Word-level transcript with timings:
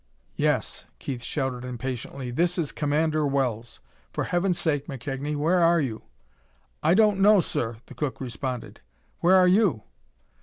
"Yes!" 0.35 0.87
Keith 0.97 1.21
shouted 1.21 1.63
impatiently. 1.63 2.31
"This 2.31 2.57
is 2.57 2.71
Commander 2.71 3.27
Wells! 3.27 3.79
For 4.11 4.23
heaven's 4.23 4.57
sake, 4.57 4.87
McKegnie, 4.87 5.35
where 5.35 5.59
are 5.59 5.79
you?" 5.79 6.01
"I 6.81 6.95
don't 6.95 7.19
know, 7.19 7.39
sir!" 7.39 7.77
the 7.85 7.93
cook 7.93 8.19
responded. 8.19 8.81
"Where 9.19 9.35
are 9.35 9.47
you?" 9.47 9.83